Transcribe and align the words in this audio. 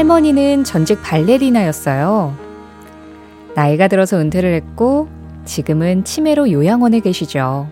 할머니는 0.00 0.64
전직 0.64 1.02
발레리나였어요. 1.02 2.34
나이가 3.54 3.86
들어서 3.86 4.16
은퇴를 4.16 4.54
했고 4.54 5.10
지금은 5.44 6.04
치매로 6.04 6.50
요양원에 6.50 7.00
계시죠. 7.00 7.68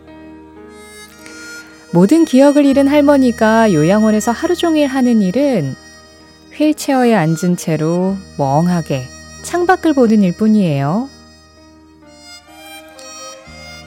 모든 1.90 2.26
기억을 2.26 2.66
잃은 2.66 2.86
할머니가 2.86 3.72
요양원에서 3.72 4.32
하루 4.32 4.54
종일 4.54 4.88
하는 4.88 5.22
일은 5.22 5.74
휠체어에 6.52 7.14
앉은 7.14 7.56
채로 7.56 8.14
멍하게 8.36 9.04
창밖을 9.42 9.94
보는 9.94 10.22
일 10.22 10.32
뿐이에요. 10.32 11.08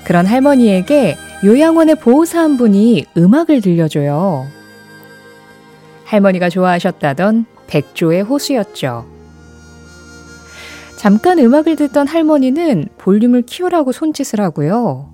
그런 0.04 0.26
할머니에게 0.26 1.16
요양원의 1.46 1.96
보호사 1.96 2.40
한 2.40 2.58
분이 2.58 3.06
음악을 3.16 3.62
들려줘요. 3.62 4.48
할머니가 6.06 6.50
좋아하셨다던 6.50 7.51
백조의 7.72 8.24
호수였죠. 8.24 9.06
잠깐 10.98 11.40
음악을 11.40 11.78
듣던 11.78 12.06
할머니는 12.06 12.90
볼륨을 12.98 13.44
키우라고 13.44 13.92
손짓을 13.94 14.42
하고요. 14.42 15.10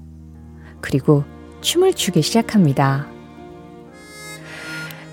그리고 0.81 1.23
춤을 1.61 1.93
추기 1.93 2.21
시작합니다. 2.21 3.07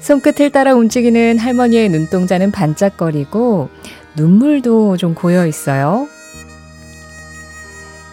손끝을 0.01 0.51
따라 0.51 0.75
움직이는 0.75 1.39
할머니의 1.39 1.91
눈동자는 1.91 2.51
반짝거리고 2.51 3.69
눈물도 4.17 4.97
좀 4.97 5.15
고여 5.15 5.47
있어요. 5.47 6.09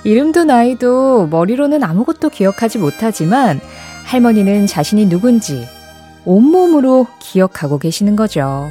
이름도 0.03 0.43
나이도 0.43 1.27
머리로는 1.27 1.83
아무것도 1.83 2.29
기억하지 2.29 2.79
못하지만 2.79 3.59
할머니는 4.05 4.67
자신이 4.67 5.07
누군지 5.07 5.65
온몸으로 6.25 7.07
기억하고 7.19 7.77
계시는 7.77 8.15
거죠. 8.15 8.69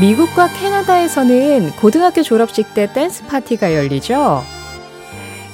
미국과 0.00 0.48
캐나다에서는 0.54 1.72
고등학교 1.72 2.22
졸업식 2.22 2.72
때 2.72 2.90
댄스 2.90 3.26
파티가 3.26 3.74
열리죠. 3.74 4.42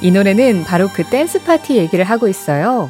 이 0.01 0.13
노래는 0.13 0.63
바로 0.63 0.89
그 0.95 1.03
댄스 1.03 1.43
파티 1.43 1.77
얘기를 1.77 2.05
하고 2.05 2.29
있어요. 2.29 2.89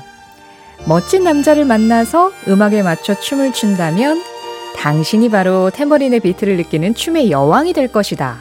멋진 0.84 1.24
남자를 1.24 1.64
만나서 1.64 2.30
음악에 2.46 2.82
맞춰 2.82 3.18
춤을 3.18 3.54
춘다면 3.54 4.22
당신이 4.76 5.30
바로 5.30 5.70
탬버린의 5.70 6.20
비트를 6.20 6.58
느끼는 6.58 6.94
춤의 6.94 7.30
여왕이 7.30 7.72
될 7.72 7.88
것이다. 7.88 8.36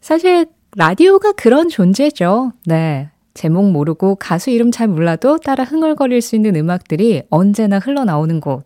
사실 0.00 0.46
라디오가 0.76 1.32
그런 1.32 1.68
존재죠. 1.68 2.52
네. 2.64 3.08
제목 3.34 3.72
모르고 3.72 4.14
가수 4.14 4.50
이름 4.50 4.70
잘 4.70 4.86
몰라도 4.86 5.38
따라 5.38 5.64
흥얼거릴 5.64 6.20
수 6.20 6.36
있는 6.36 6.54
음악들이 6.54 7.22
언제나 7.28 7.80
흘러나오는 7.80 8.40
곳. 8.40 8.62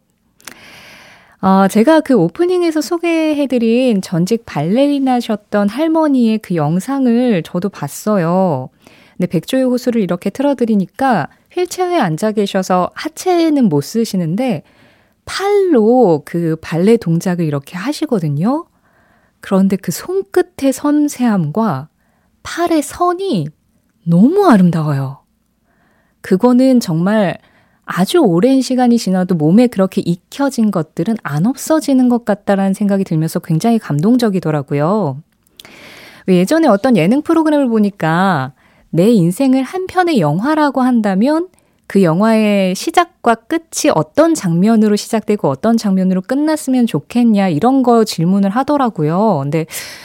어, 1.41 1.67
제가 1.69 2.01
그 2.01 2.13
오프닝에서 2.13 2.83
소개해드린 2.83 4.03
전직 4.03 4.45
발레리나셨던 4.45 5.71
할머니의 5.71 6.39
그 6.39 6.57
영상을 6.57 7.43
저도 7.43 7.71
봤어요. 7.71 8.69
근데 9.17 9.29
백조의 9.29 9.65
호수를 9.65 10.03
이렇게 10.03 10.29
틀어드리니까 10.29 11.29
휠체어에 11.53 11.99
앉아 11.99 12.33
계셔서 12.33 12.91
하체는 12.93 13.71
못 13.71 13.81
쓰시는데 13.81 14.65
팔로 15.29 16.23
그 16.25 16.57
발레 16.63 16.97
동작을 16.97 17.45
이렇게 17.45 17.77
하시거든요. 17.77 18.65
그런데 19.41 19.77
그 19.77 19.93
손끝의 19.93 20.73
섬세함과 20.73 21.89
팔의 22.43 22.83
선이 22.83 23.49
너무 24.05 24.49
아름다워요. 24.49 25.19
그거는 26.23 26.81
정말 26.81 27.37
아주 27.85 28.19
오랜 28.19 28.63
시간이 28.63 28.97
지나도 28.97 29.35
몸에 29.35 29.67
그렇게 29.67 30.01
익혀진 30.01 30.71
것들은 30.71 31.17
안 31.23 31.45
없어지는 31.45 32.09
것 32.09 32.25
같다라는 32.25 32.73
생각이 32.73 33.05
들면서 33.05 33.39
굉장히 33.39 33.79
감동적이더라고요. 33.79 35.23
예전에 36.27 36.69
어떤 36.69 36.97
예능 36.97 37.21
프로그램을 37.21 37.69
보니까 37.69 38.53
내 38.91 39.11
인생을 39.11 39.63
한 39.63 39.87
편의 39.87 40.21
영화라고 40.21 40.81
한다면 40.81 41.49
그 41.89 42.03
영화의 42.03 42.75
시작과 42.75 43.35
끝이 43.35 43.91
어떤 43.95 44.35
장면으로 44.35 44.95
시작되고 44.95 45.49
어떤 45.49 45.79
장면으로 45.79 46.21
끝났으면 46.21 46.87
좋겠냐 46.87 47.49
이런 47.49 47.83
거 47.83 48.05
질문을 48.05 48.51
하더라고요. 48.51 49.41
근데 49.43 49.65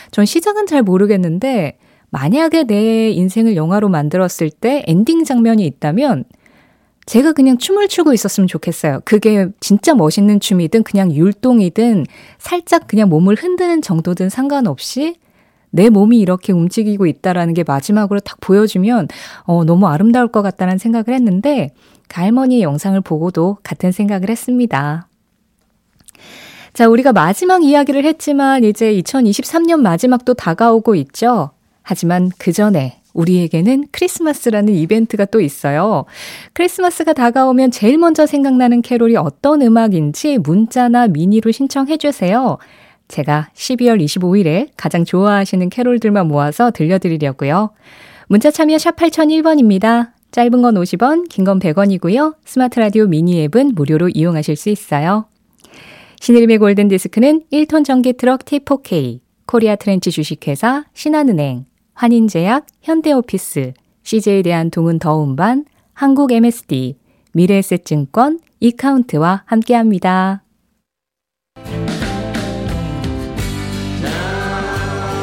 전 0.09 0.25
시작은 0.25 0.65
잘 0.65 0.81
모르겠는데 0.81 1.77
만약에 2.09 2.63
내 2.63 3.09
인생을 3.09 3.57
영화로 3.57 3.89
만들었을 3.89 4.49
때 4.49 4.83
엔딩 4.87 5.25
장면이 5.25 5.65
있다면 5.65 6.23
제가 7.05 7.33
그냥 7.33 7.57
춤을 7.57 7.89
추고 7.89 8.13
있었으면 8.13 8.47
좋겠어요. 8.47 9.01
그게 9.03 9.47
진짜 9.59 9.93
멋있는 9.93 10.39
춤이든 10.39 10.83
그냥 10.83 11.11
율동이든 11.11 12.05
살짝 12.37 12.87
그냥 12.87 13.09
몸을 13.09 13.35
흔드는 13.35 13.81
정도든 13.81 14.29
상관없이 14.29 15.15
내 15.75 15.89
몸이 15.89 16.19
이렇게 16.19 16.53
움직이고 16.53 17.07
있다라는 17.07 17.55
게 17.55 17.63
마지막으로 17.65 18.19
딱 18.19 18.39
보여주면 18.39 19.07
어, 19.41 19.63
너무 19.63 19.87
아름다울 19.87 20.27
것 20.27 20.43
같다는 20.43 20.77
생각을 20.77 21.05
했는데 21.09 21.71
그 22.07 22.21
할머니의 22.21 22.61
영상을 22.61 23.01
보고도 23.01 23.57
같은 23.63 23.91
생각을 23.91 24.29
했습니다. 24.29 25.07
자, 26.73 26.87
우리가 26.87 27.11
마지막 27.11 27.63
이야기를 27.63 28.05
했지만 28.05 28.63
이제 28.63 28.93
2023년 28.93 29.79
마지막도 29.79 30.35
다가오고 30.35 30.93
있죠. 30.95 31.49
하지만 31.81 32.29
그 32.37 32.51
전에 32.51 32.99
우리에게는 33.13 33.87
크리스마스라는 33.91 34.73
이벤트가 34.75 35.25
또 35.25 35.41
있어요. 35.41 36.05
크리스마스가 36.53 37.13
다가오면 37.13 37.71
제일 37.71 37.97
먼저 37.97 38.27
생각나는 38.27 38.83
캐롤이 38.83 39.15
어떤 39.15 39.63
음악인지 39.63 40.37
문자나 40.37 41.07
미니로 41.07 41.51
신청해 41.51 41.97
주세요. 41.97 42.59
제가 43.07 43.49
12월 43.53 44.03
25일에 44.03 44.69
가장 44.77 45.05
좋아하시는 45.05 45.69
캐롤들만 45.69 46.27
모아서 46.27 46.71
들려드리려고요. 46.71 47.71
문자 48.27 48.49
참여 48.51 48.77
샵 48.77 48.95
8001번입니다. 48.95 50.11
짧은 50.31 50.61
건 50.63 50.75
50원, 50.75 51.29
긴 51.29 51.45
건 51.45 51.59
100원이고요. 51.59 52.35
스마트 52.45 52.79
라디오 52.79 53.05
미니 53.05 53.43
앱은 53.43 53.73
무료로 53.75 54.09
이용하실 54.09 54.55
수 54.55 54.69
있어요. 54.69 55.25
신혜림의 56.19 56.57
골든 56.57 56.87
디스크는 56.87 57.43
1톤 57.51 57.85
전기 57.85 58.13
트럭 58.13 58.45
T4K, 58.45 59.19
코리아 59.45 59.75
트렌치 59.75 60.09
주식회사, 60.09 60.85
신한은행, 60.93 61.65
환인제약, 61.93 62.65
현대오피스, 62.81 63.73
CJ대한통운 64.03 64.99
더운반, 64.99 65.65
한국 65.93 66.31
MSD, 66.31 66.97
미래에셋증권, 67.33 68.39
이카운트와 68.61 69.43
함께합니다. 69.45 70.43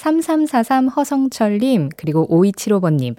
3343 0.00 0.88
허성철님, 0.88 1.90
그리고 1.94 2.26
5275번님. 2.28 3.16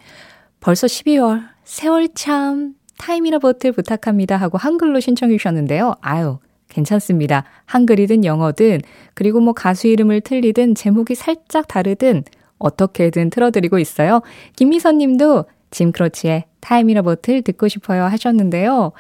벌써 0.60 0.88
12월, 0.88 1.44
세월 1.64 2.10
참, 2.16 2.74
Time 2.98 3.24
in 3.24 3.38
a 3.38 3.43
Bottle 3.43 3.72
부탁합니다 3.72 4.36
하고 4.36 4.58
한글로 4.58 5.00
신청해 5.00 5.38
주셨는데요. 5.38 5.94
아유, 6.02 6.40
괜찮습니다. 6.70 7.44
한글이든 7.66 8.26
영어든, 8.26 8.82
그리고 9.14 9.42
뭐 9.42 9.54
가수 9.54 9.88
이름을 9.90 10.22
틀리든, 10.22 10.74
제목이 10.74 11.14
살짝 11.14 11.68
다르든, 11.68 12.24
어떻게든 12.58 13.30
틀어드리고 13.30 13.78
있어요. 13.78 14.22
김미선 14.56 14.98
님도 14.98 15.46
짐 15.70 15.92
크로치의 15.92 16.46
Time 16.62 16.90
in 16.90 17.04
a 17.04 17.09
Bottle 17.09 17.44
듣고 17.44 17.68
싶어요 17.68 18.06
하셨는데요. 18.06 18.92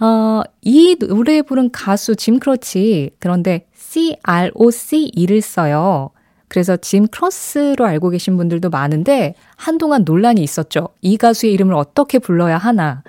어, 0.00 0.42
이 0.62 0.94
노래 1.00 1.42
부른 1.42 1.72
가수 1.72 2.14
짐 2.14 2.38
크로치, 2.38 3.10
그런데 3.18 3.66
C-R-O-C-E를 3.74 5.40
써요. 5.40 6.13
그래서 6.54 6.76
짐 6.76 7.08
크로스로 7.08 7.84
알고 7.84 8.10
계신 8.10 8.36
분들도 8.36 8.70
많은데 8.70 9.34
한동안 9.56 10.04
논란이 10.04 10.40
있었죠. 10.40 10.90
이 11.00 11.16
가수의 11.16 11.52
이름을 11.52 11.74
어떻게 11.74 12.20
불러야 12.20 12.58
하나. 12.58 13.02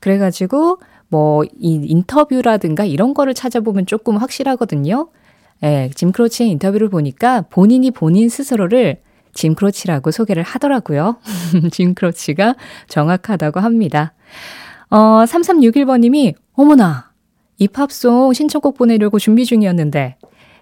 그래가지고 0.00 0.80
뭐 1.06 1.44
이 1.60 1.80
인터뷰라든가 1.84 2.84
이런 2.84 3.14
거를 3.14 3.34
찾아보면 3.34 3.86
조금 3.86 4.16
확실하거든요. 4.16 5.10
예, 5.62 5.92
짐 5.94 6.10
크로치의 6.10 6.50
인터뷰를 6.50 6.88
보니까 6.88 7.42
본인이 7.42 7.92
본인 7.92 8.28
스스로를 8.28 8.96
짐 9.32 9.54
크로치라고 9.54 10.10
소개를 10.10 10.42
하더라고요. 10.42 11.18
짐 11.70 11.94
크로치가 11.94 12.56
정확하다고 12.88 13.60
합니다. 13.60 14.12
어, 14.90 15.22
3361번님이, 15.24 16.34
어머나, 16.54 17.12
이 17.58 17.68
팝송 17.68 18.32
신청곡 18.32 18.76
보내려고 18.76 19.20
준비 19.20 19.44
중이었는데, 19.44 20.16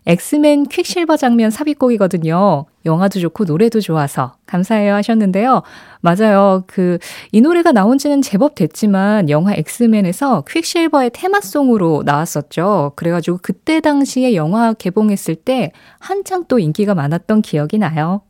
엑스맨 0.07 0.69
퀵실버 0.69 1.17
장면 1.17 1.51
삽입곡이거든요. 1.51 2.67
영화도 2.85 3.19
좋고 3.19 3.45
노래도 3.45 3.81
좋아서 3.81 4.37
감사해요 4.47 4.95
하셨는데요. 4.95 5.63
맞아요. 6.01 6.63
그, 6.69 6.99
이 7.33 7.41
노래가 7.41 7.73
나온 7.73 7.99
지는 7.99 8.23
제법 8.23 8.55
됐지만 8.55 9.29
영화 9.29 9.55
엑스맨에서 9.55 10.45
퀵실버의 10.49 11.11
테마송으로 11.13 12.05
나왔었죠. 12.07 12.93
그래가지고 12.95 13.41
그때 13.43 13.81
당시에 13.81 14.37
영화 14.37 14.73
개봉했을 14.73 15.35
때 15.35 15.73
한창 15.99 16.45
또 16.47 16.61
인기가 16.61 16.95
많았던 16.95 17.43
기억이 17.43 17.79
나요. 17.79 18.23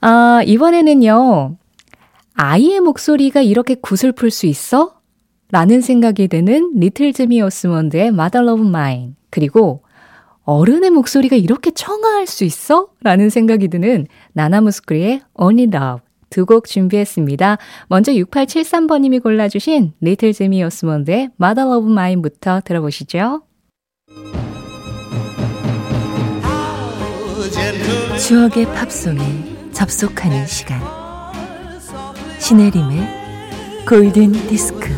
아, 0.00 0.42
이번에는요. 0.46 1.56
아이의 2.34 2.78
목소리가 2.78 3.40
이렇게 3.42 3.74
구슬풀 3.74 4.30
수 4.30 4.46
있어? 4.46 4.94
라는 5.50 5.80
생각이 5.80 6.28
드는 6.28 6.74
리틀 6.76 7.12
지미 7.12 7.42
오스먼드의 7.42 8.08
Mother 8.08 8.52
of 8.52 8.64
Mine 8.64 9.14
그리고 9.30 9.82
어른의 10.48 10.88
목소리가 10.88 11.36
이렇게 11.36 11.70
청아할 11.70 12.26
수 12.26 12.42
있어? 12.44 12.88
라는 13.02 13.28
생각이 13.28 13.68
드는 13.68 14.06
나나무스크리의 14.32 15.20
Only 15.34 15.68
Love 15.74 16.00
두 16.30 16.46
곡 16.46 16.66
준비했습니다. 16.66 17.58
먼저 17.88 18.12
6873번님이 18.12 19.22
골라주신 19.22 19.92
리틀 20.00 20.32
제미 20.32 20.64
오스몬드의 20.64 21.28
Mother 21.38 21.68
of 21.76 21.90
Mine부터 21.90 22.62
들어보시죠. 22.64 23.42
추억의 28.18 28.64
팝송에 28.72 29.20
접속하는 29.72 30.46
시간 30.46 30.80
신혜림의 32.40 33.84
골든 33.86 34.32
디스크 34.48 34.88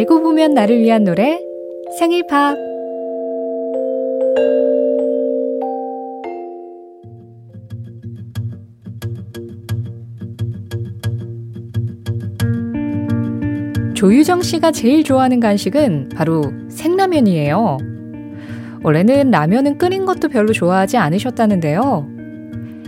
알고 0.00 0.22
보면 0.22 0.54
나를 0.54 0.78
위한 0.78 1.04
노래 1.04 1.38
생일 1.98 2.26
팝 2.26 2.56
조유정 13.94 14.40
씨가 14.40 14.70
제일 14.70 15.04
좋아하는 15.04 15.38
간식은 15.38 16.08
바로 16.14 16.44
생라면이에요. 16.70 17.76
원래는 18.82 19.30
라면은 19.30 19.76
끓인 19.76 20.06
것도 20.06 20.30
별로 20.30 20.54
좋아하지 20.54 20.96
않으셨다는데요. 20.96 22.08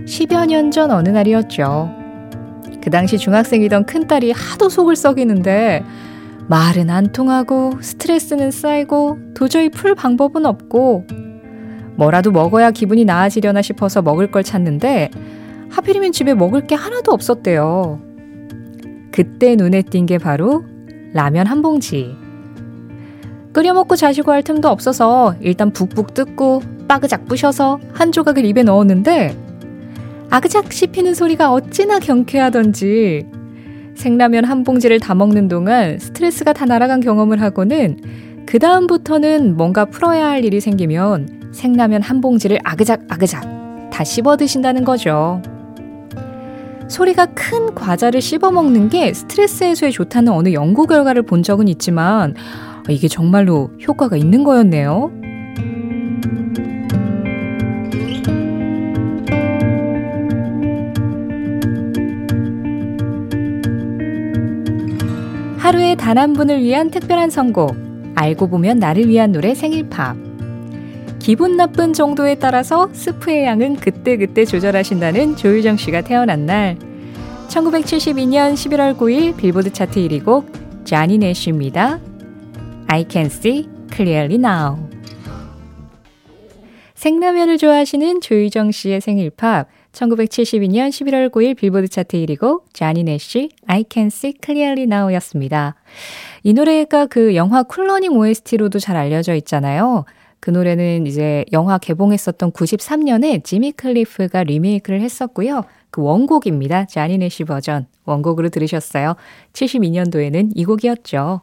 10여 0.06 0.46
년 0.46 0.70
전 0.70 0.90
어느 0.90 1.10
날이었죠. 1.10 1.90
그 2.82 2.88
당시 2.88 3.18
중학생이던 3.18 3.84
큰딸이 3.84 4.32
하도 4.32 4.70
속을 4.70 4.96
썩이는데 4.96 5.84
말은 6.48 6.90
안 6.90 7.12
통하고 7.12 7.78
스트레스는 7.80 8.50
쌓이고 8.50 9.18
도저히 9.34 9.68
풀 9.68 9.94
방법은 9.94 10.44
없고 10.44 11.06
뭐라도 11.96 12.30
먹어야 12.30 12.70
기분이 12.70 13.04
나아지려나 13.04 13.62
싶어서 13.62 14.02
먹을 14.02 14.30
걸 14.30 14.42
찾는데 14.42 15.10
하필이면 15.70 16.12
집에 16.12 16.34
먹을 16.34 16.66
게 16.66 16.74
하나도 16.74 17.12
없었대요. 17.12 18.00
그때 19.12 19.56
눈에 19.56 19.82
띈 19.82 20.06
게 20.06 20.18
바로 20.18 20.64
라면 21.12 21.46
한 21.46 21.62
봉지. 21.62 22.16
끓여 23.52 23.74
먹고 23.74 23.96
자시고 23.96 24.32
할 24.32 24.42
틈도 24.42 24.68
없어서 24.68 25.34
일단 25.40 25.72
북북 25.72 26.14
뜯고 26.14 26.62
빠그작 26.88 27.26
부셔서 27.26 27.78
한 27.92 28.10
조각을 28.10 28.44
입에 28.44 28.62
넣었는데 28.62 29.36
아그작 30.30 30.72
씹히는 30.72 31.14
소리가 31.14 31.52
어찌나 31.52 31.98
경쾌하던지 31.98 33.26
생라면 34.02 34.44
한 34.44 34.64
봉지를 34.64 34.98
다 34.98 35.14
먹는 35.14 35.46
동안 35.46 35.96
스트레스가 36.00 36.52
다 36.52 36.64
날아간 36.66 36.98
경험을 36.98 37.40
하고는 37.40 37.98
그 38.46 38.58
다음부터는 38.58 39.56
뭔가 39.56 39.84
풀어야 39.84 40.28
할 40.28 40.44
일이 40.44 40.60
생기면 40.60 41.52
생라면 41.52 42.02
한 42.02 42.20
봉지를 42.20 42.58
아그작 42.64 43.02
아그작 43.08 43.90
다 43.92 44.02
씹어 44.02 44.36
드신다는 44.38 44.82
거죠. 44.82 45.40
소리가 46.88 47.26
큰 47.26 47.76
과자를 47.76 48.20
씹어 48.20 48.50
먹는 48.50 48.88
게 48.88 49.14
스트레스 49.14 49.62
해소에 49.62 49.90
좋다는 49.90 50.32
어느 50.32 50.52
연구 50.52 50.88
결과를 50.88 51.22
본 51.22 51.44
적은 51.44 51.68
있지만 51.68 52.34
이게 52.88 53.06
정말로 53.06 53.70
효과가 53.86 54.16
있는 54.16 54.42
거였네요. 54.42 55.21
하루에 65.62 65.94
단 65.94 66.18
한 66.18 66.32
분을 66.32 66.60
위한 66.60 66.90
특별한 66.90 67.30
선곡. 67.30 67.76
알고 68.16 68.48
보면 68.48 68.80
나를 68.80 69.08
위한 69.08 69.30
노래 69.30 69.54
생일팝. 69.54 70.16
기분 71.20 71.56
나쁜 71.56 71.92
정도에 71.92 72.34
따라서 72.34 72.88
스프의 72.92 73.44
양은 73.44 73.76
그때그때 73.76 74.44
조절하신다는 74.44 75.36
조유정 75.36 75.76
씨가 75.76 76.00
태어난 76.00 76.46
날. 76.46 76.76
1972년 77.46 78.54
11월 78.54 78.96
9일 78.96 79.36
빌보드 79.36 79.72
차트 79.72 80.00
1위 80.00 80.24
곡 80.24 80.50
자니 80.84 81.18
내쉬입니다. 81.18 82.00
I 82.88 83.06
can 83.08 83.26
see 83.26 83.68
clearly 83.94 84.34
now. 84.34 84.88
생라면을 86.96 87.56
좋아하시는 87.58 88.20
조유정 88.20 88.72
씨의 88.72 89.00
생일팝 89.00 89.68
1972년 89.92 90.88
11월 90.88 91.30
9일 91.30 91.56
빌보드 91.56 91.88
차트 91.88 92.16
1위고 92.16 92.62
자니 92.72 93.04
내쉬 93.04 93.50
I 93.66 93.84
Can 93.90 94.06
See 94.06 94.34
Clearly 94.42 94.84
Now였습니다. 94.84 95.74
이 96.42 96.52
노래가 96.54 97.06
그 97.06 97.36
영화 97.36 97.62
쿨러닝 97.62 98.12
OST로도 98.16 98.78
잘 98.78 98.96
알려져 98.96 99.34
있잖아요. 99.34 100.04
그 100.40 100.50
노래는 100.50 101.06
이제 101.06 101.44
영화 101.52 101.78
개봉했었던 101.78 102.52
93년에 102.52 103.44
지미 103.44 103.72
클리프가 103.72 104.42
리메이크를 104.44 105.00
했었고요. 105.00 105.62
그 105.90 106.02
원곡입니다. 106.02 106.86
자니 106.86 107.18
내쉬 107.18 107.44
버전 107.44 107.86
원곡으로 108.06 108.48
들으셨어요. 108.48 109.14
72년도에는 109.52 110.52
이 110.54 110.64
곡이었죠. 110.64 111.42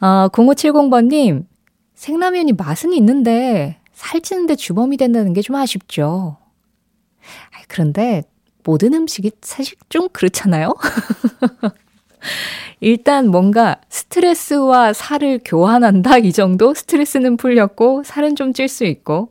어, 0.00 0.28
0570번님, 0.32 1.44
생라면이 1.94 2.54
맛은 2.54 2.92
있는데 2.94 3.76
살찌는데 3.92 4.56
주범이 4.56 4.96
된다는 4.96 5.32
게 5.34 5.40
좀 5.40 5.56
아쉽죠. 5.56 6.38
그런데 7.68 8.22
모든 8.64 8.94
음식이 8.94 9.32
사실 9.42 9.76
좀 9.88 10.08
그렇잖아요? 10.10 10.74
일단 12.80 13.28
뭔가 13.28 13.76
스트레스와 13.88 14.92
살을 14.92 15.40
교환한다 15.44 16.18
이 16.18 16.32
정도 16.32 16.74
스트레스는 16.74 17.36
풀렸고 17.36 18.02
살은 18.04 18.36
좀 18.36 18.52
찔 18.52 18.68
수 18.68 18.84
있고 18.84 19.30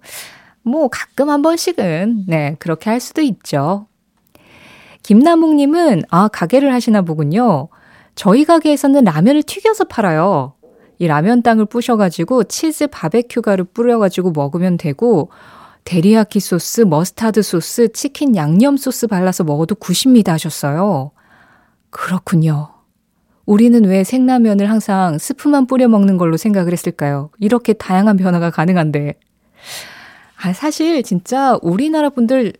뭐 0.64 0.88
가끔 0.88 1.30
한 1.30 1.42
번씩은 1.42 2.26
네 2.28 2.56
그렇게 2.60 2.90
할 2.90 3.00
수도 3.00 3.22
있죠. 3.22 3.88
김나묵님은 5.04 6.04
아 6.10 6.28
가게를 6.30 6.74
하시나 6.74 7.02
보군요. 7.02 7.68
저희 8.16 8.46
가게에서는 8.46 9.04
라면을 9.04 9.44
튀겨서 9.44 9.86
팔아요. 9.86 10.54
이 11.00 11.08
라면 11.08 11.42
땅을 11.42 11.66
부셔가지고 11.66 12.46
치즈 12.46 12.88
바베큐 12.88 13.42
가루 13.42 13.66
뿌려가지고 13.66 14.32
먹으면 14.32 14.78
되고 14.78 15.30
데리야키 15.86 16.40
소스, 16.40 16.82
머스타드 16.82 17.42
소스, 17.42 17.92
치킨 17.92 18.36
양념 18.36 18.78
소스 18.78 19.08
발라서 19.08 19.44
먹어도 19.44 19.76
good입니다 19.76 20.34
하셨어요. 20.34 21.12
그렇군요. 21.90 22.70
우리는 23.46 23.84
왜 23.86 24.04
생라면을 24.04 24.70
항상 24.70 25.18
스프만 25.18 25.68
뿌려 25.68 25.88
먹는 25.88 26.18
걸로 26.18 26.38
생각을 26.38 26.72
했을까요? 26.72 27.30
이렇게 27.40 27.74
다양한 27.74 28.18
변화가 28.18 28.52
가능한데. 28.52 29.16
아, 30.42 30.54
사실 30.54 31.04
진짜 31.04 31.58
우리나라 31.62 32.10
분들 32.10 32.54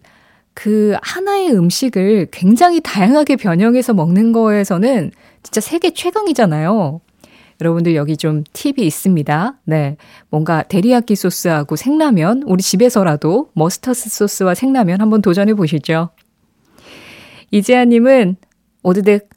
그 0.54 0.96
하나의 1.02 1.52
음식을 1.54 2.28
굉장히 2.32 2.80
다양하게 2.82 3.38
변형해서 3.38 3.94
먹는 3.94 4.34
거에서는 4.34 5.12
진짜 5.42 5.62
세계 5.62 5.92
최강이잖아요. 5.92 7.02
여러분들 7.62 7.96
여기 7.96 8.18
좀 8.18 8.44
팁이 8.54 8.86
있습니다. 8.86 9.60
네. 9.66 9.98
뭔가 10.30 10.64
데리야끼 10.64 11.16
소스하고 11.16 11.76
생라면, 11.76 12.44
우리 12.46 12.62
집에서라도 12.62 13.50
머스터스 13.54 14.10
소스와 14.10 14.56
생라면 14.56 15.02
한번 15.02 15.22
도전해 15.22 15.54
보시죠. 15.54 16.10
이재아님은 17.52 18.38
오드득, 18.84 19.30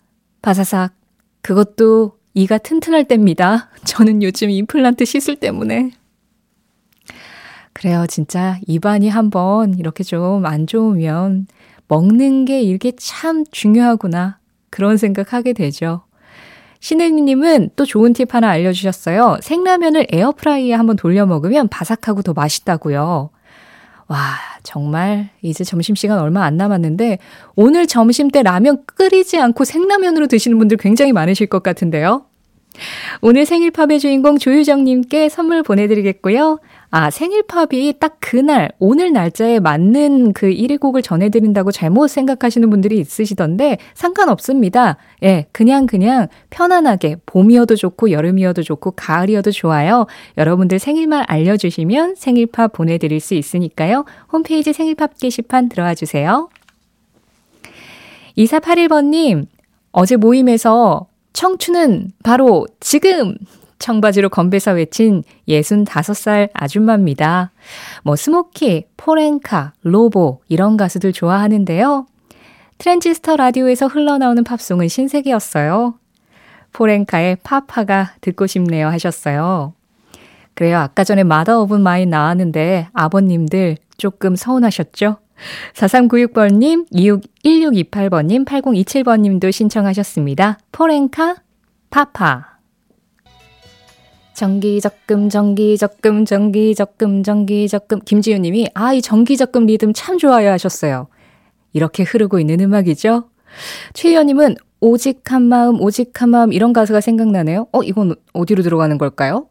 바사삭, 0.43 0.95
그것도 1.43 2.17
이가 2.35 2.59
튼튼할 2.59 3.05
때입니다. 3.05 3.71
저는 3.85 4.23
요즘 4.23 4.51
임플란트 4.51 5.05
시술 5.05 5.37
때문에. 5.37 5.93
그래요. 7.73 8.07
진짜 8.09 8.59
입안이 8.67 9.11
한번 9.11 9.79
이렇게 9.79 10.03
좀 10.03 10.47
안 10.47 10.67
좋으면 10.67 11.47
먹는 11.89 12.47
게 12.47 12.63
이게 12.63 12.93
참 12.97 13.45
중요하구나. 13.51 14.39
그런 14.71 14.97
생각하게 14.97 15.53
되죠. 15.53 16.06
신혜님은 16.87 17.71
또 17.75 17.85
좋은 17.85 18.13
팁 18.13 18.33
하나 18.33 18.49
알려주셨어요. 18.51 19.39
생라면을 19.43 20.07
에어프라이에 20.09 20.73
한번 20.73 20.95
돌려 20.95 21.27
먹으면 21.27 21.67
바삭하고 21.67 22.23
더 22.23 22.33
맛있다고요. 22.33 23.31
와, 24.07 24.19
정말 24.63 25.31
이제 25.43 25.65
점심시간 25.65 26.21
얼마 26.21 26.45
안 26.45 26.57
남았는데 26.57 27.19
오늘 27.57 27.89
점심 27.89 28.31
때 28.31 28.45
라면 28.45 28.85
끓이지 28.87 29.37
않고 29.37 29.65
생라면으로 29.65 30.29
드시는 30.29 30.57
분들 30.59 30.77
굉장히 30.77 31.13
많으실 31.13 31.49
것 31.49 31.65
같은데요. 31.65 32.27
오늘 33.21 33.47
생일팝의 33.47 33.99
주인공 33.99 34.39
조유정님께 34.39 35.29
선물 35.29 35.65
보내드리겠고요. 35.65 36.61
아, 36.91 37.11
생일팝이 37.11 37.95
딱 37.99 38.17
그날, 38.21 38.71
오늘 38.79 39.13
날짜에 39.13 39.59
맞는 39.61 40.33
그 40.33 40.49
1위 40.49 40.79
곡을 40.79 41.03
전해드린다고 41.03 41.73
잘못 41.73 42.09
생각하시는 42.09 42.69
분들이 42.71 42.99
있으시던데 42.99 43.79
상관없습니다. 43.95 44.97
예, 45.23 45.47
그냥 45.53 45.87
그냥 45.87 46.29
편안하게 46.51 47.17
봄이어도 47.27 47.77
좋고 47.77 48.13
여름이어도 48.13 48.63
좋고 48.63 48.93
가을이어도 48.93 49.51
좋아요. 49.51 50.07
여러분들 50.39 50.79
생일만 50.79 51.25
알려주시면 51.27 52.15
생일팝 52.15 52.73
보내드릴 52.73 53.21
수 53.21 53.35
있으니까요. 53.35 54.05
홈페이지 54.33 54.73
생일팝 54.73 55.19
게시판 55.19 55.69
들어와 55.69 55.95
주세요. 55.95 56.49
2481번님, 58.39 59.47
어제 59.93 60.17
모임에서 60.17 61.07
청춘은 61.33 62.13
바로 62.23 62.67
지금! 62.81 63.37
청바지로 63.79 64.29
건배사 64.31 64.73
외친 64.73 65.23
65살 65.49 66.51
아줌마입니다. 66.53 67.53
뭐 68.03 68.17
스모키, 68.17 68.87
폴 68.97 69.20
앵카, 69.20 69.73
로보 69.83 70.41
이런 70.49 70.77
가수들 70.77 71.13
좋아하는데요. 71.13 72.07
트랜지스터 72.79 73.37
라디오에서 73.37 73.87
흘러나오는 73.87 74.43
팝송은 74.45 74.89
신세계였어요. 74.89 75.95
폴 76.73 76.91
앵카의 76.91 77.39
Papa가 77.43 78.13
듣고 78.21 78.47
싶네요 78.47 78.89
하셨어요. 78.89 79.73
그래요. 80.55 80.79
아까 80.79 81.05
전에 81.05 81.23
Mother 81.23 81.61
of 81.63 81.75
Mine 81.77 82.11
나왔는데 82.11 82.89
아버님들 82.93 83.77
조금 83.99 84.37
서운하셨죠? 84.37 85.19
4396번님, 85.75 86.91
1628번님, 86.93 88.47
8027번님도 88.47 89.53
신청하셨습니다. 89.53 90.59
폴 90.73 90.92
앵카, 90.92 91.37
Papa. 91.91 92.56
정기적금, 94.37 95.31
정기적금, 95.31 96.25
정기적금, 96.27 97.23
정기적금. 97.23 98.01
김지윤 98.05 98.43
님이, 98.43 98.69
아, 98.75 98.93
이 98.93 99.01
정기적금 99.01 99.67
리듬 99.67 99.93
참 99.95 100.19
좋아요 100.19 100.51
하셨어요. 100.53 101.09
이렇게 101.73 102.03
흐르고 102.03 102.39
있는 102.39 102.61
음악이죠? 102.61 103.25
최희연 103.95 104.27
님은 104.27 104.57
오직 104.81 105.33
한 105.33 105.43
마음, 105.43 105.81
오직 105.81 106.21
한 106.21 106.29
마음 106.29 106.53
이런 106.53 106.73
가사가 106.75 107.01
생각나네요. 107.01 107.67
어, 107.73 107.83
이건 107.83 108.15
어디로 108.35 108.63
들어가는 108.63 108.99
걸까요? 108.99 109.49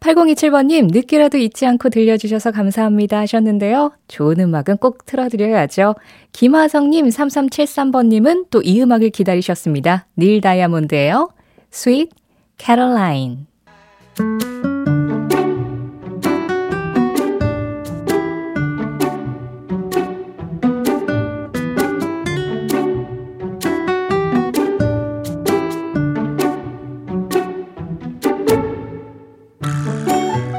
8027번님, 0.00 0.92
늦게라도 0.92 1.38
잊지 1.38 1.66
않고 1.66 1.88
들려주셔서 1.88 2.50
감사합니다 2.52 3.18
하셨는데요. 3.20 3.92
좋은 4.08 4.40
음악은 4.40 4.78
꼭 4.80 5.06
틀어드려야죠. 5.06 5.94
김하성님, 6.32 7.08
3373번님은 7.08 8.50
또 8.50 8.60
이 8.64 8.80
음악을 8.82 9.10
기다리셨습니다. 9.10 10.06
닐 10.18 10.40
다이아몬드예요. 10.40 11.30
Sweet 11.72 12.10
Caroline. 12.58 13.53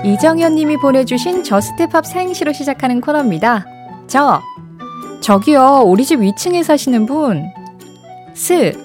이정현 0.04 0.56
님이 0.56 0.78
보내주신 0.78 1.44
Just팝 1.44 2.06
사행시로 2.06 2.52
시작하는 2.52 3.00
코너입니다. 3.00 3.66
저, 4.08 4.42
저기요, 5.22 5.84
우리 5.86 6.04
집 6.04 6.20
위층에 6.20 6.62
사시는 6.62 7.06
분. 7.06 7.46
스, 8.34 8.85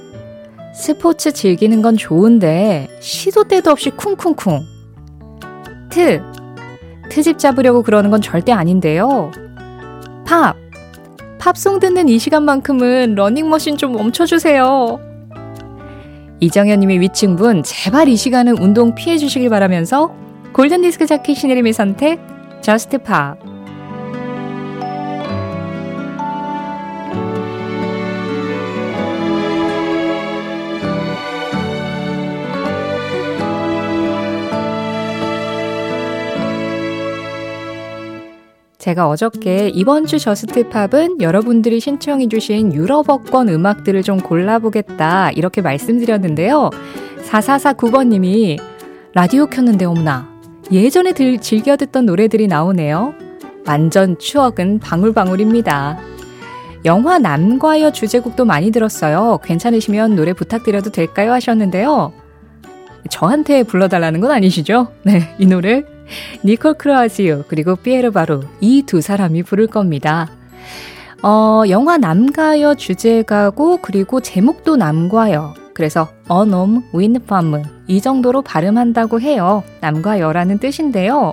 스포츠 0.80 1.30
즐기는 1.30 1.82
건 1.82 1.98
좋은데 1.98 2.88
시도 3.00 3.44
때도 3.44 3.70
없이 3.70 3.90
쿵쿵쿵. 3.90 4.64
트. 5.90 6.22
트집 7.10 7.38
잡으려고 7.38 7.82
그러는 7.82 8.10
건 8.10 8.22
절대 8.22 8.50
아닌데요. 8.50 9.30
팝. 10.24 10.56
팝송 11.38 11.80
듣는 11.80 12.08
이 12.08 12.18
시간만큼은 12.18 13.14
러닝머신 13.14 13.76
좀 13.76 13.92
멈춰주세요. 13.92 14.98
이정현님의 16.40 17.00
위층분, 17.00 17.62
제발 17.62 18.08
이 18.08 18.16
시간은 18.16 18.56
운동 18.56 18.94
피해 18.94 19.18
주시길 19.18 19.50
바라면서 19.50 20.14
골든디스크 20.54 21.04
자켓 21.04 21.36
신혜림의 21.36 21.74
선택, 21.74 22.20
Just 22.62 22.98
팝. 22.98 23.36
제가 38.80 39.10
어저께 39.10 39.68
이번 39.74 40.06
주 40.06 40.18
Just팝은 40.18 41.20
여러분들이 41.20 41.80
신청해주신 41.80 42.72
유럽어권 42.72 43.50
음악들을 43.50 44.02
좀 44.02 44.18
골라보겠다 44.18 45.32
이렇게 45.32 45.60
말씀드렸는데요. 45.60 46.70
4449번님이 47.28 48.58
라디오 49.12 49.46
켰는데 49.46 49.84
어머나 49.84 50.30
예전에 50.72 51.12
들, 51.12 51.38
즐겨 51.42 51.76
듣던 51.76 52.06
노래들이 52.06 52.46
나오네요. 52.46 53.12
완전 53.66 54.18
추억은 54.18 54.78
방울방울입니다. 54.78 55.98
영화 56.86 57.18
남과여 57.18 57.92
주제곡도 57.92 58.46
많이 58.46 58.70
들었어요. 58.70 59.40
괜찮으시면 59.44 60.16
노래 60.16 60.32
부탁드려도 60.32 60.90
될까요? 60.90 61.32
하셨는데요. 61.34 62.14
저한테 63.10 63.62
불러달라는 63.64 64.20
건 64.20 64.30
아니시죠? 64.30 64.88
네, 65.02 65.34
이 65.38 65.44
노래 65.44 65.84
니콜 66.44 66.74
크로아지오 66.74 67.44
그리고 67.48 67.76
피에르 67.76 68.10
바로 68.10 68.42
이 68.60 68.82
두 68.82 69.00
사람이 69.00 69.42
부를 69.42 69.66
겁니다. 69.66 70.28
어, 71.22 71.62
영화 71.68 71.98
남가여 71.98 72.74
주제가고 72.76 73.78
그리고 73.82 74.20
제목도 74.20 74.76
남과여. 74.76 75.54
그래서 75.74 76.08
어놈 76.28 76.82
윈팜이 76.92 78.00
정도로 78.02 78.42
발음한다고 78.42 79.20
해요. 79.20 79.62
남과여라는 79.80 80.58
뜻인데요. 80.58 81.32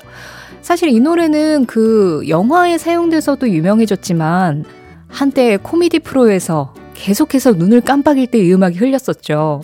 사실 0.61 0.89
이 0.89 0.99
노래는 0.99 1.65
그 1.65 2.23
영화에 2.27 2.77
사용돼서도 2.77 3.49
유명해졌지만 3.49 4.65
한때 5.07 5.57
코미디 5.57 5.99
프로에서 5.99 6.73
계속해서 6.97 7.53
눈을 7.53 7.81
깜빡일 7.81 8.27
때 8.27 8.39
이 8.39 8.53
음악이 8.53 8.77
흘렸었죠. 8.77 9.61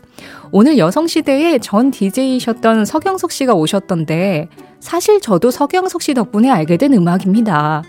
오늘 0.51 0.77
여성시대에 0.77 1.59
전 1.59 1.91
DJ이셨던 1.91 2.85
서경석 2.85 3.31
씨가 3.31 3.53
오셨던데 3.53 4.49
사실 4.79 5.19
저도 5.19 5.51
서경석 5.51 6.01
씨 6.01 6.13
덕분에 6.13 6.49
알게 6.49 6.77
된 6.77 6.93
음악입니다. 6.93 7.83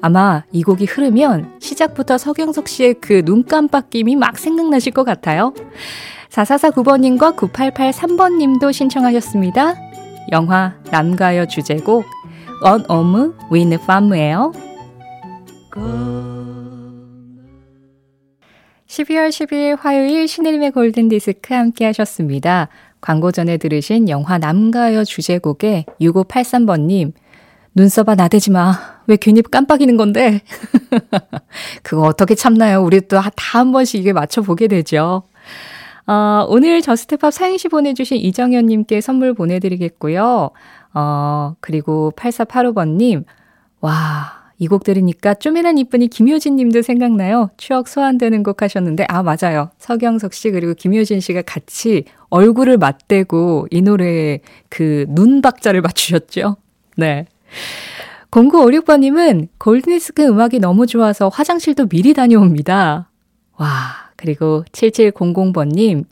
아마 0.00 0.42
이 0.52 0.62
곡이 0.62 0.84
흐르면 0.84 1.56
시작부터 1.60 2.18
서경석 2.18 2.68
씨의 2.68 2.94
그 2.94 3.22
눈 3.24 3.44
깜빡임이 3.44 4.16
막 4.16 4.38
생각나실 4.38 4.92
것 4.92 5.04
같아요. 5.04 5.54
4449번님과 6.30 7.36
9883번님도 7.36 8.72
신청하셨습니다. 8.72 9.76
영화 10.32 10.74
남가요 10.90 11.46
주제곡 11.46 12.04
On 12.64 12.84
Homme 12.90 13.30
with 13.50 13.74
Femme예요. 13.84 14.52
12월 18.94 19.28
12일 19.30 19.76
화요일 19.80 20.28
신혜림의 20.28 20.70
골든디스크 20.70 21.52
함께 21.52 21.84
하셨습니다. 21.86 22.68
광고 23.00 23.32
전에 23.32 23.56
들으신 23.56 24.08
영화 24.08 24.38
남가요 24.38 25.04
주제곡에 25.04 25.84
6583번님, 26.00 27.12
눈썹아 27.74 28.14
나대지 28.14 28.52
마. 28.52 28.72
왜 29.08 29.16
괜히 29.16 29.42
깜빡이는 29.42 29.96
건데? 29.96 30.42
그거 31.82 32.02
어떻게 32.02 32.36
참나요? 32.36 32.82
우리 32.84 33.00
또 33.00 33.18
다 33.20 33.30
한 33.36 33.72
번씩 33.72 34.00
이게 34.00 34.12
맞춰보게 34.12 34.68
되죠. 34.68 35.24
어, 36.06 36.46
오늘 36.48 36.80
Just팝 36.80 37.32
사행시 37.32 37.68
보내주신 37.68 38.18
이정현님께 38.18 39.00
선물 39.00 39.34
보내드리겠고요. 39.34 40.50
어, 40.94 41.54
그리고 41.60 42.12
8485번님, 42.16 43.24
와, 43.80 44.43
이 44.58 44.68
곡 44.68 44.84
들으니까 44.84 45.34
쪼매난 45.34 45.78
이쁜이 45.78 46.08
김효진 46.08 46.56
님도 46.56 46.82
생각나요. 46.82 47.50
추억 47.56 47.88
소환되는 47.88 48.42
곡 48.42 48.62
하셨는데, 48.62 49.06
아, 49.08 49.22
맞아요. 49.22 49.70
서경석 49.78 50.32
씨 50.34 50.50
그리고 50.50 50.74
김효진 50.74 51.20
씨가 51.20 51.42
같이 51.42 52.04
얼굴을 52.30 52.78
맞대고 52.78 53.68
이 53.70 53.82
노래에 53.82 54.40
그 54.68 55.06
눈 55.08 55.42
박자를 55.42 55.80
맞추셨죠. 55.82 56.56
네. 56.96 57.26
0956번님은 58.30 59.48
골든디스크 59.58 60.24
음악이 60.24 60.58
너무 60.58 60.86
좋아서 60.86 61.28
화장실도 61.28 61.86
미리 61.86 62.14
다녀옵니다. 62.14 63.08
와, 63.56 63.68
그리고 64.16 64.64
7700번님, 64.72 66.04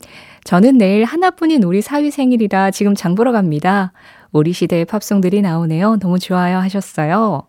저는 0.45 0.77
내일 0.77 1.03
하나뿐인 1.05 1.63
우리 1.63 1.81
사위 1.81 2.11
생일이라 2.11 2.71
지금 2.71 2.95
장 2.95 3.15
보러 3.15 3.31
갑니다. 3.31 3.91
우리 4.31 4.53
시대의 4.53 4.85
팝송들이 4.85 5.41
나오네요. 5.41 5.97
너무 5.99 6.19
좋아요 6.19 6.57
하셨어요. 6.57 7.43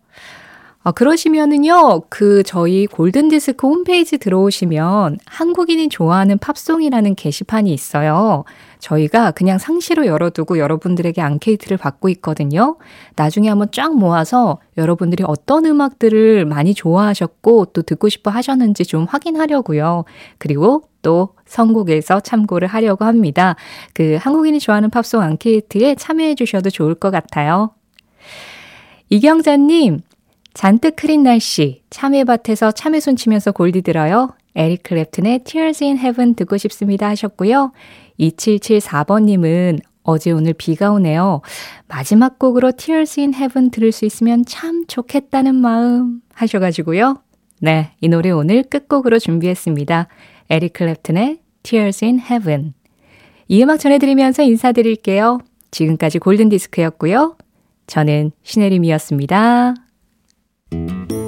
아, 0.87 0.93
그러시면은요, 0.93 2.03
그, 2.11 2.43
저희 2.43 2.87
골든디스크 2.87 3.67
홈페이지 3.67 4.19
들어오시면 4.19 5.19
한국인이 5.25 5.89
좋아하는 5.89 6.37
팝송이라는 6.37 7.15
게시판이 7.15 7.73
있어요. 7.73 8.45
저희가 8.81 9.31
그냥 9.31 9.57
상시로 9.57 10.05
열어두고 10.05 10.59
여러분들에게 10.59 11.23
앙케이트를 11.23 11.79
받고 11.79 12.11
있거든요. 12.11 12.77
나중에 13.17 13.49
한번 13.49 13.69
쫙 13.73 13.97
모아서 13.97 14.59
여러분들이 14.77 15.25
어떤 15.27 15.65
음악들을 15.65 16.45
많이 16.45 16.75
좋아하셨고 16.75 17.67
또 17.73 17.81
듣고 17.81 18.11
싶어 18.11 18.31
하셨는지 18.31 18.85
좀 18.85 19.05
확인하려고요. 19.05 20.05
그리고 20.37 20.83
또 21.01 21.31
선곡에서 21.47 22.21
참고를 22.21 22.69
하려고 22.69 23.07
합니다. 23.07 23.57
그 23.95 24.19
한국인이 24.21 24.61
좋아하는 24.61 24.91
팝송 24.91 25.23
앙케이트에 25.23 25.95
참여해 25.95 26.35
주셔도 26.35 26.69
좋을 26.69 26.95
것 26.95 27.11
같아요. 27.11 27.71
이경자님, 29.09 30.01
잔뜩 30.55 31.03
흐린 31.03 31.25
날씨, 31.25 31.83
참외밭에서 31.91 32.71
참외 32.73 33.01
손 33.01 33.17
치면서 33.17 33.51
골디 33.53 33.83
들어요. 33.83 34.31
에릭 34.55 34.85
클랩튼의 34.85 35.45
Tears 35.45 35.83
in 35.83 35.99
Heaven 35.99 36.35
듣고 36.37 36.57
싶습니다 36.57 37.09
하셨고요. 37.09 37.73
2774번님은 38.21 39.81
어제 40.05 40.31
오늘 40.31 40.53
비가 40.53 40.93
오네요. 40.93 41.41
마지막 41.89 42.39
곡으로 42.39 42.71
Tears 42.71 43.21
in 43.21 43.35
Heaven 43.35 43.71
들을 43.71 43.91
수 43.91 44.05
있으면 44.05 44.45
참 44.45 44.87
좋겠다는 44.87 45.57
마음 45.57 46.21
하셔가지고요. 46.33 47.17
네, 47.61 47.91
이 48.01 48.09
노래 48.09 48.31
오늘 48.31 48.63
끝곡으로 48.63 49.19
준비했습니다. 49.19 50.07
에릭 50.51 50.73
클랩튼의 50.75 51.39
Tears 51.65 52.05
in 52.05 52.21
Heaven. 52.21 52.75
이 53.49 53.63
음악 53.63 53.79
전해드리면서 53.81 54.45
인사드릴게요. 54.45 55.39
지금까지 55.73 56.21
골든디스크였고요. 56.21 57.37
저는 57.87 58.31
신혜림이었습니다. 58.45 59.84
Thank 60.75 61.13
you. 61.13 61.24